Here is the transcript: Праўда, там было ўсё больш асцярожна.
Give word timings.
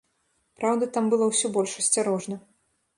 Праўда, 0.61 0.89
там 0.97 1.05
было 1.13 1.29
ўсё 1.29 1.55
больш 1.59 1.79
асцярожна. 1.85 2.45